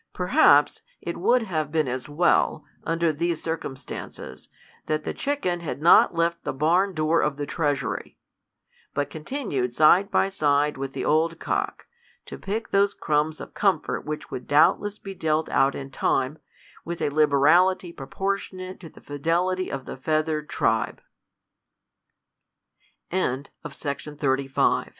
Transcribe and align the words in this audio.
Perhaps 0.13 0.81
it 0.99 1.15
would 1.17 1.43
have 1.43 1.71
been 1.71 1.87
as 1.87 2.07
welj, 2.07 2.63
under 2.85 3.13
these 3.13 3.39
circumstances, 3.39 4.49
that 4.87 5.03
the 5.03 5.13
chick 5.13 5.45
en 5.45 5.59
had 5.59 5.79
not 5.79 6.15
left 6.15 6.43
the 6.43 6.51
barn 6.53 6.95
door 6.95 7.21
of 7.21 7.37
the 7.37 7.45
treasury; 7.45 8.17
but 8.95 9.11
continued 9.11 9.75
side 9.75 10.09
by 10.09 10.27
side 10.27 10.75
with 10.75 10.93
the 10.93 11.05
old 11.05 11.37
cock, 11.39 11.85
to 12.25 12.39
pick 12.39 12.71
those 12.71 12.95
crumbs 12.95 13.39
of 13.39 13.53
comfort 13.53 14.03
which 14.03 14.31
would 14.31 14.47
doubtless 14.47 14.97
be 14.97 15.13
dealt 15.13 15.47
out 15.49 15.75
m 15.75 15.91
time, 15.91 16.39
with 16.83 16.99
a 16.99 17.09
liberality 17.11 17.93
proportionate 17.93 18.79
to 18.79 18.89
the 18.89 19.01
fidelity 19.01 19.69